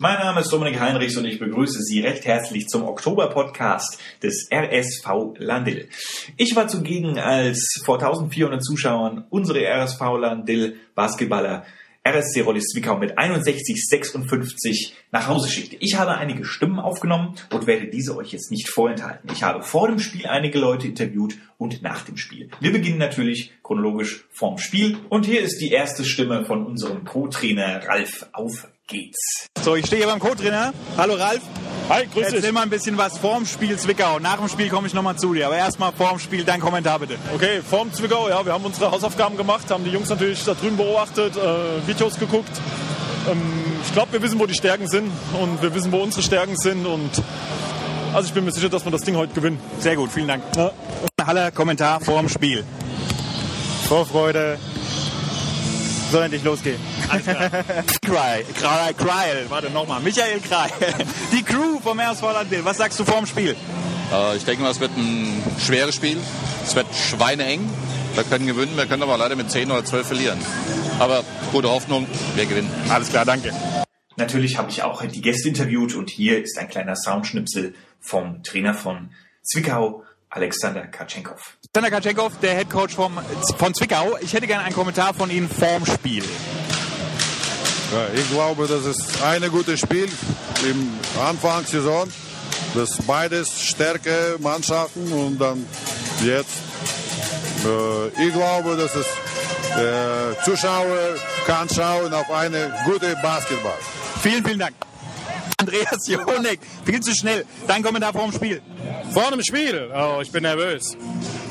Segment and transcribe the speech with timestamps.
[0.00, 5.34] Mein Name ist Dominik Heinrichs und ich begrüße Sie recht herzlich zum Oktober-Podcast des RSV
[5.38, 5.88] Landil.
[6.36, 11.64] Ich war zugegen, als vor 1400 Zuschauern unsere RSV Landil Basketballer
[12.06, 15.78] RSC Rollis Zwickau mit 61,56 nach Hause schickte.
[15.80, 19.28] Ich habe einige Stimmen aufgenommen und werde diese euch jetzt nicht vorenthalten.
[19.32, 22.50] Ich habe vor dem Spiel einige Leute interviewt und nach dem Spiel.
[22.60, 27.84] Wir beginnen natürlich chronologisch vorm Spiel und hier ist die erste Stimme von unserem Co-Trainer
[27.88, 29.46] Ralf Auf geht's.
[29.62, 30.72] So, ich stehe hier beim Co-Trainer.
[30.96, 31.42] Hallo Ralf.
[31.88, 32.52] Hi, grüß Erzähl dich.
[32.52, 34.18] mal ein bisschen was vorm Spiel Zwickau.
[34.18, 35.46] Nach dem Spiel komme ich nochmal zu dir.
[35.46, 37.16] Aber erstmal vorm Spiel dein Kommentar bitte.
[37.34, 40.76] Okay, vorm Zwickau, ja, wir haben unsere Hausaufgaben gemacht, haben die Jungs natürlich da drüben
[40.76, 42.50] beobachtet, äh, Videos geguckt.
[43.30, 43.40] Ähm,
[43.84, 45.10] ich glaube, wir wissen, wo die Stärken sind
[45.40, 47.10] und wir wissen, wo unsere Stärken sind und
[48.14, 49.60] also ich bin mir sicher, dass wir das Ding heute gewinnen.
[49.80, 50.42] Sehr gut, vielen Dank.
[50.56, 50.72] Ja.
[51.24, 52.64] Halle, Kommentar vorm Spiel.
[53.86, 54.58] Vorfreude.
[56.10, 56.80] Soll endlich losgehen.
[58.02, 60.00] Kreil, Kreil, Kreil, warte nochmal.
[60.00, 60.70] Michael Kreil.
[61.32, 62.64] Die Crew vom RSV Landil.
[62.64, 63.54] Was sagst du vorm Spiel?
[64.12, 66.16] Äh, Ich denke mal, es wird ein schweres Spiel.
[66.64, 67.60] Es wird schweineeng.
[68.14, 70.38] Wir können gewinnen, wir können aber leider mit 10 oder 12 verlieren.
[70.98, 72.70] Aber gute Hoffnung, wir gewinnen.
[72.88, 73.52] Alles klar, danke.
[74.16, 78.74] Natürlich habe ich auch die Gäste interviewt und hier ist ein kleiner Soundschnipsel vom Trainer
[78.74, 79.10] von
[79.42, 81.56] Zwickau, Alexander Katschenkov.
[81.74, 83.18] Sander Katschenkov, der Headcoach vom,
[83.56, 84.16] von Zwickau.
[84.20, 86.24] Ich hätte gerne einen Kommentar von Ihnen vorm Spiel.
[87.92, 90.08] Ja, ich glaube, das ist ein gutes Spiel
[90.68, 90.90] im
[91.26, 92.12] Anfangssaison.
[92.74, 95.64] Das beides starke Mannschaften und dann
[96.22, 96.50] jetzt.
[97.64, 99.06] Äh, ich glaube, dass es
[99.76, 103.78] der Zuschauer kann schauen auf eine gute Basketball.
[104.22, 104.74] Vielen, vielen Dank.
[105.58, 107.44] Andreas Jonek, viel zu schnell.
[107.66, 108.60] Dein Kommentar vorm Spiel.
[109.12, 109.90] Vor einem Spiel?
[109.94, 110.96] Oh, ich bin nervös.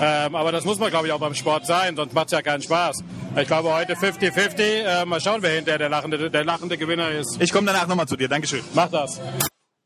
[0.00, 2.42] Ähm, aber das muss man, glaube ich, auch beim Sport sein, sonst macht es ja
[2.42, 3.04] keinen Spaß.
[3.36, 4.60] Ich glaube, heute 50-50.
[4.60, 7.36] Äh, mal schauen, wer hinterher der lachende, der lachende Gewinner ist.
[7.40, 8.28] Ich komme danach nochmal zu dir.
[8.28, 8.62] Dankeschön.
[8.74, 9.20] Mach das.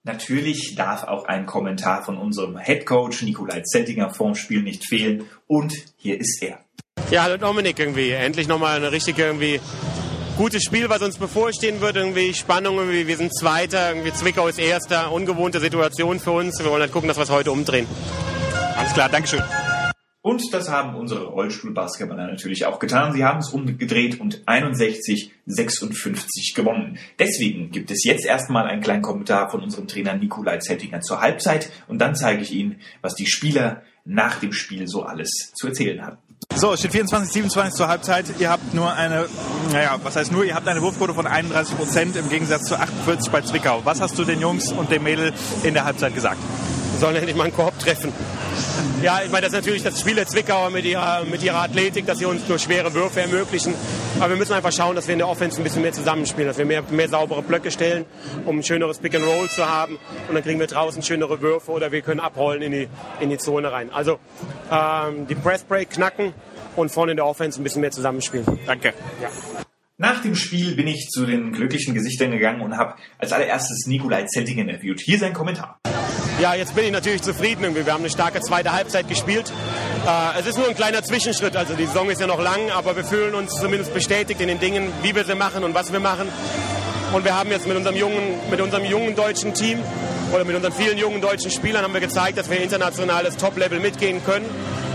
[0.05, 5.25] Natürlich darf auch ein Kommentar von unserem Headcoach Nikolai Zettinger vorm Spiel nicht fehlen.
[5.47, 6.61] Und hier ist er.
[7.11, 8.11] Ja, hallo Dominik irgendwie.
[8.11, 9.61] Endlich nochmal eine richtige irgendwie
[10.39, 11.97] gutes Spiel, was uns bevorstehen wird.
[11.97, 15.11] Irgendwie Spannung, irgendwie wir sind Zweiter, irgendwie Zwickau ist Erster.
[15.11, 16.61] Ungewohnte Situation für uns.
[16.61, 17.89] Wir wollen halt gucken, dass wir es heute umdrehen.
[18.77, 19.43] Alles klar, Dankeschön.
[20.23, 23.15] Und das haben unsere Rollstuhlbasketballer natürlich auch getan.
[23.15, 27.01] Sie haben es umgedreht und 61-56 gewonnen.
[27.19, 31.73] Deswegen gibt es jetzt erstmal einen kleinen Kommentar von unserem Trainer Nikolai Zettinger zur Halbzeit
[31.89, 36.07] und dann zeige ich Ihnen, was die Spieler nach dem Spiel so alles zu erzählen
[36.07, 36.28] hatten.
[36.55, 38.27] So, es steht 24, 27 zur Halbzeit.
[38.39, 39.27] Ihr habt nur eine,
[39.73, 43.31] naja, was heißt nur, ihr habt eine Wurfquote von 31 Prozent im Gegensatz zu 48
[43.31, 43.81] bei Zwickau.
[43.85, 45.33] Was hast du den Jungs und dem Mädel
[45.63, 46.39] in der Halbzeit gesagt?
[46.99, 48.13] Wir sollen endlich mal einen Korb treffen.
[49.03, 52.07] Ja, ich meine, das ist natürlich das Spiel der Zwickauer mit ihrer, mit ihrer Athletik,
[52.07, 53.73] dass sie uns nur schwere Würfe ermöglichen.
[54.19, 56.59] Aber wir müssen einfach schauen, dass wir in der Offense ein bisschen mehr zusammenspielen, dass
[56.59, 58.05] wir mehr, mehr saubere Blöcke stellen,
[58.47, 59.97] um ein schöneres Pick and Roll zu haben.
[60.27, 62.89] Und dann kriegen wir draußen schönere Würfe oder wir können abrollen in die,
[63.21, 63.93] in die Zone rein.
[63.93, 64.19] Also
[64.73, 66.35] ähm, die Press Break knacken
[66.75, 68.59] und vorne in der Offense ein bisschen mehr zusammenspielen.
[68.67, 68.93] Danke.
[69.99, 74.25] Nach dem Spiel bin ich zu den glücklichen Gesichtern gegangen und habe als allererstes Nikolai
[74.25, 74.99] Zettinger interviewt.
[74.99, 75.79] Hier sein Kommentar.
[76.41, 77.65] Ja, jetzt bin ich natürlich zufrieden.
[77.65, 77.85] Irgendwie.
[77.85, 79.51] Wir haben eine starke zweite Halbzeit gespielt.
[80.07, 81.57] Äh, es ist nur ein kleiner Zwischenschritt.
[81.57, 84.61] Also die Saison ist ja noch lang, aber wir fühlen uns zumindest bestätigt in den
[84.61, 86.29] Dingen, wie wir sie machen und was wir machen.
[87.13, 89.81] Und wir haben jetzt mit unserem jungen, mit unserem jungen deutschen Team
[90.33, 94.25] oder mit unseren vielen jungen deutschen Spielern haben wir gezeigt, dass wir internationales Top-Level mitgehen
[94.25, 94.47] können.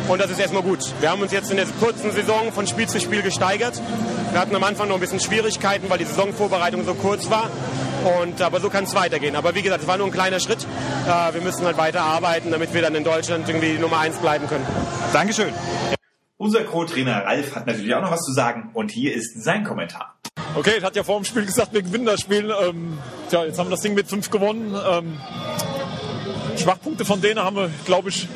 [0.07, 0.79] Und das ist erstmal gut.
[1.01, 3.81] Wir haben uns jetzt in der kurzen Saison von Spiel zu Spiel gesteigert.
[4.31, 7.49] Wir hatten am Anfang noch ein bisschen Schwierigkeiten, weil die Saisonvorbereitung so kurz war.
[8.03, 9.35] Und, aber so kann es weitergehen.
[9.35, 10.65] Aber wie gesagt, es war nur ein kleiner Schritt.
[11.07, 14.47] Äh, wir müssen halt weiter arbeiten, damit wir dann in Deutschland irgendwie Nummer eins bleiben
[14.47, 14.65] können.
[15.13, 15.53] Dankeschön.
[16.37, 20.15] Unser Co-Trainer Ralf hat natürlich auch noch was zu sagen und hier ist sein Kommentar.
[20.55, 22.53] Okay, ich hatte ja vor dem Spiel gesagt, wir gewinnen das Spiel.
[22.61, 22.97] Ähm,
[23.29, 24.75] tja, jetzt haben wir das Ding mit 5 gewonnen.
[24.87, 25.17] Ähm,
[26.57, 28.27] Schwachpunkte von denen haben wir, glaube ich,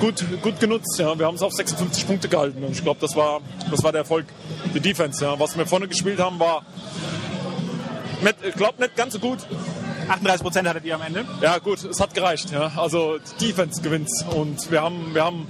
[0.00, 0.98] gut, gut genutzt.
[0.98, 1.18] Ja.
[1.18, 2.62] Wir haben es auf 56 Punkte gehalten.
[2.62, 3.40] Und ich glaube, das war,
[3.70, 4.26] das war der Erfolg.
[4.74, 5.24] Die Defense.
[5.24, 5.38] Ja.
[5.38, 6.64] Was wir vorne gespielt haben, war,
[8.22, 9.38] nicht, ich glaube, nicht ganz so gut.
[10.08, 11.24] 38 Prozent hattet ihr am Ende.
[11.42, 12.50] Ja, gut, es hat gereicht.
[12.50, 12.72] Ja.
[12.76, 14.08] Also die Defense gewinnt.
[14.34, 15.46] Und wir haben, wir haben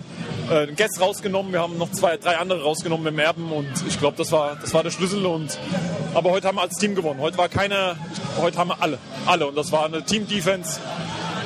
[0.50, 3.68] äh, den Guest rausgenommen, wir haben noch zwei, drei andere rausgenommen mit dem Erben und
[3.86, 5.24] ich glaube, das war, das war der Schlüssel.
[5.26, 5.58] Und,
[6.14, 7.20] aber heute haben wir als Team gewonnen.
[7.20, 7.96] Heute war keine,
[8.38, 8.98] heute haben wir alle.
[9.26, 9.46] Alle.
[9.46, 10.80] Und das war eine Team-Defense,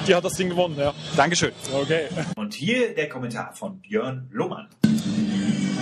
[0.06, 0.76] die hat das Ding gewonnen.
[0.78, 0.94] Ja.
[1.16, 1.52] Dankeschön.
[1.72, 2.08] Okay.
[2.36, 4.68] Und hier der Kommentar von Björn Lohmann.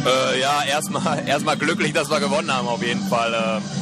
[0.04, 3.34] Äh, ja, erstmal erstmal glücklich, dass wir gewonnen haben auf jeden Fall.
[3.34, 3.79] Äh,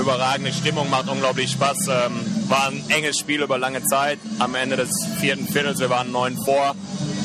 [0.00, 1.88] überragende Stimmung, macht unglaublich Spaß.
[1.88, 4.18] Ähm, war ein enges Spiel über lange Zeit.
[4.38, 6.74] Am Ende des vierten Viertels, wir waren neun vor.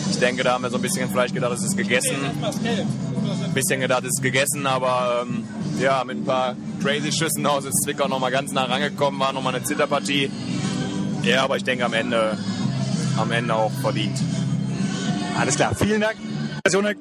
[0.10, 2.16] Ich denke, da haben wir so ein bisschen vielleicht gedacht, es ist gegessen.
[2.44, 5.44] Ein bisschen gedacht, es ist gegessen, aber ähm,
[5.80, 9.56] ja, mit ein paar crazy Schüssen aus, ist Zwickau nochmal ganz nah rangekommen, war nochmal
[9.56, 10.30] eine Zitterpartie.
[11.24, 12.38] Ja, aber ich denke am Ende,
[13.18, 14.18] am Ende auch verdient.
[15.38, 16.18] Alles klar, vielen Dank.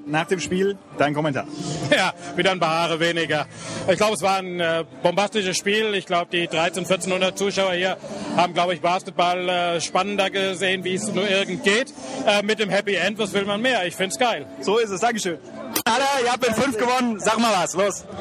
[0.07, 1.47] Nach dem Spiel dein Kommentar.
[1.95, 3.47] Ja, wieder ein paar Haare weniger.
[3.89, 5.95] Ich glaube, es war ein äh, bombastisches Spiel.
[5.95, 7.97] Ich glaube, die 1300, 1400 Zuschauer hier
[8.37, 11.93] haben, glaube ich, Basketball äh, spannender gesehen, wie es nur irgend geht.
[12.27, 13.87] Äh, mit dem Happy End, was will man mehr?
[13.87, 14.47] Ich finde es geil.
[14.61, 15.39] So ist es, Dankeschön.
[15.85, 17.21] Alle, ihr habt mit fünf gewonnen.
[17.21, 18.05] Sag mal was, los.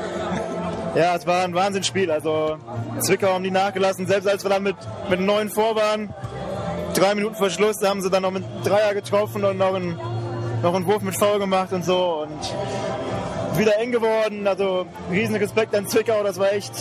[0.95, 2.11] Ja, es war ein Wahnsinnsspiel.
[2.11, 2.59] Also
[2.99, 4.05] Zwickau haben die nachgelassen.
[4.05, 4.75] Selbst als wir dann mit,
[5.09, 6.13] mit neun vor waren,
[6.93, 9.99] drei Minuten vor Schluss, haben sie dann noch mit Dreier getroffen und noch einen,
[10.63, 12.23] noch einen Wurf mit Foul gemacht und so.
[12.23, 14.47] Und wieder eng geworden.
[14.47, 16.23] Also riesen Respekt an Zwickau.
[16.23, 16.71] Das war echt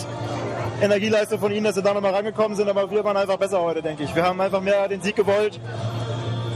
[0.81, 2.69] Energieleistung von ihnen, dass sie da nochmal rangekommen sind.
[2.69, 4.15] Aber wir waren einfach besser heute, denke ich.
[4.15, 5.59] Wir haben einfach mehr den Sieg gewollt.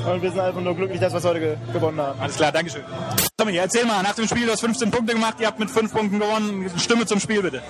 [0.09, 2.18] Und wir sind einfach nur glücklich, dass wir es heute ge gewonnen haben.
[2.21, 2.83] Alles klar, Dankeschön.
[3.35, 5.94] Tommy, erzähl mal, nach dem Spiel, du hast 15 Punkte gemacht, ihr habt mit 5
[5.94, 6.71] Punkten gewonnen.
[6.77, 7.62] Stimme zum Spiel bitte.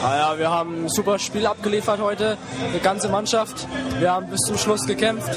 [0.00, 2.38] Ah ja, wir haben ein super Spiel abgeliefert heute,
[2.72, 3.66] die ganze Mannschaft.
[3.98, 5.28] Wir haben bis zum Schluss gekämpft.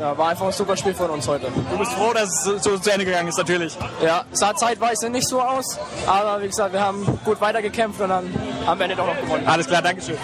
[0.00, 1.52] Ja, war einfach ein super Spiel von uns heute.
[1.70, 3.76] Du bist froh, dass es so, zu Ende gegangen ist, natürlich.
[4.02, 8.34] Ja, sah zeitweise nicht so aus, aber wie gesagt, wir haben gut weitergekämpft und dann
[8.66, 9.46] am Ende doch noch gewonnen.
[9.46, 10.16] Alles klar, Dankeschön.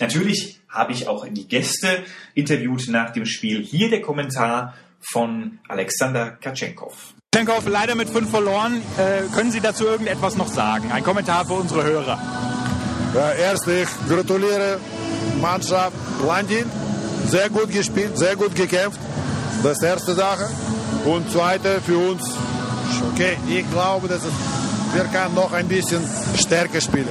[0.00, 2.02] Natürlich habe ich auch die Gäste
[2.34, 3.62] interviewt nach dem Spiel.
[3.62, 7.14] Hier der Kommentar von Alexander Katschenkov.
[7.30, 8.82] Katschenkov leider mit fünf verloren.
[8.98, 10.90] Äh, können Sie dazu irgendetwas noch sagen?
[10.90, 12.20] Ein Kommentar für unsere Hörer.
[13.14, 14.80] Ja, erst ich gratuliere
[15.40, 15.94] Mannschaft
[16.26, 16.64] Landin.
[17.28, 18.98] Sehr gut gespielt, sehr gut gekämpft.
[19.62, 20.48] Das ist die erste Sache.
[21.04, 22.22] Und zweite für uns,
[23.12, 24.32] okay, ich glaube, dass es,
[24.94, 26.02] wir können noch ein bisschen
[26.36, 27.08] stärker spielen.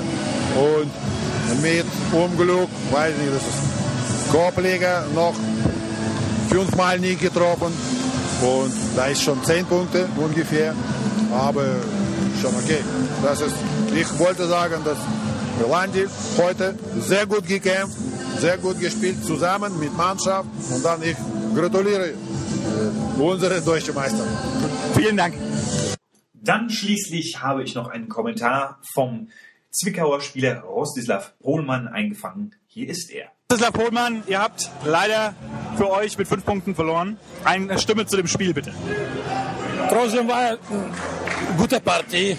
[0.55, 5.33] Und mit Unglück, weiß nicht, das ist Korbleger noch
[6.49, 7.73] fünfmal nie getroffen.
[8.41, 10.73] Und da ist schon zehn Punkte ungefähr.
[11.31, 11.65] Aber
[12.41, 12.79] schon okay.
[13.23, 13.55] Das ist,
[13.95, 14.97] ich wollte sagen, dass
[15.61, 16.05] Rolandi
[16.37, 17.97] heute sehr gut gekämpft,
[18.39, 20.49] sehr gut gespielt, zusammen mit Mannschaft.
[20.73, 21.15] Und dann ich
[21.55, 24.25] gratuliere äh, unsere deutsche Meister.
[24.95, 25.35] Vielen Dank.
[26.33, 29.27] Dann schließlich habe ich noch einen Kommentar vom
[29.71, 32.55] Zwickauer Spieler Rostislav Pohlmann eingefangen.
[32.67, 33.27] Hier ist er.
[33.51, 35.33] Rostislav Pohlmann, ihr habt leider
[35.77, 37.17] für euch mit fünf Punkten verloren.
[37.43, 38.73] Eine Stimme zu dem Spiel, bitte.
[39.89, 40.59] Trotzdem war eine
[41.57, 42.37] gute Partie.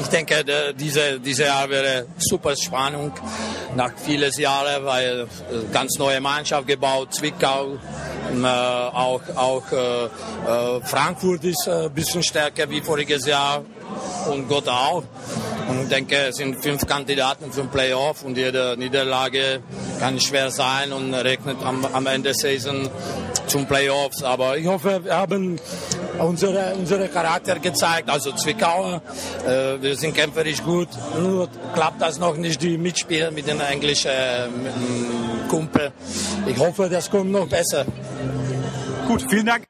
[0.00, 3.12] Ich denke, diese, diese Jahr wäre super Spannung
[3.74, 5.26] nach vielen Jahren, weil
[5.72, 7.78] ganz neue Mannschaft gebaut, Zwickau,
[8.32, 13.64] äh, auch, auch äh, Frankfurt ist ein bisschen stärker wie voriges Jahr
[14.30, 15.02] und Gott auch.
[15.68, 19.60] Und ich denke, es sind fünf Kandidaten für den Playoff und jede Niederlage
[20.00, 22.88] kann schwer sein und regnet am, am Ende der Saison
[23.46, 24.22] zum Playoffs.
[24.22, 25.60] Aber ich hoffe, wir haben
[26.18, 29.02] unsere, unsere Charakter gezeigt, also Zwickauer.
[29.46, 30.88] Äh, wir sind kämpferisch gut,
[31.20, 35.92] nur klappt das noch nicht, die Mitspieler mit den englischen äh, Kumpel.
[36.46, 37.84] Ich hoffe, das kommt noch besser.
[39.06, 39.64] Gut, vielen Dank.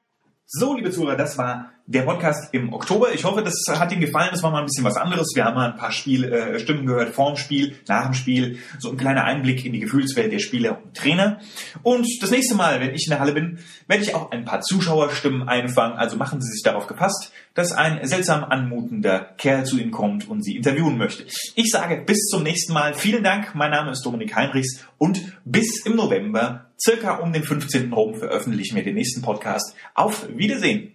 [0.47, 3.15] So, liebe Zuhörer, das war der Podcast im Oktober.
[3.15, 4.29] Ich hoffe, das hat Ihnen gefallen.
[4.31, 5.29] Das war mal ein bisschen was anderes.
[5.35, 8.59] Wir haben mal ein paar Spiel, äh, Stimmen gehört, vorm Spiel, nach dem Spiel.
[8.79, 11.41] So ein kleiner Einblick in die Gefühlswelt der Spieler und Trainer.
[11.83, 14.61] Und das nächste Mal, wenn ich in der Halle bin, werde ich auch ein paar
[14.61, 15.97] Zuschauerstimmen einfangen.
[15.97, 20.45] Also machen Sie sich darauf gepasst, dass ein seltsam anmutender Kerl zu Ihnen kommt und
[20.45, 21.25] Sie interviewen möchte.
[21.55, 22.93] Ich sage bis zum nächsten Mal.
[22.93, 23.55] Vielen Dank.
[23.55, 27.89] Mein Name ist Dominik Heinrichs und bis im November, circa um den 15.
[27.89, 29.75] herum, veröffentlichen wir den nächsten Podcast.
[29.95, 30.93] Auf Wiedersehen.